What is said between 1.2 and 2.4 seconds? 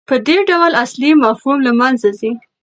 مفهوم له منځه ځي.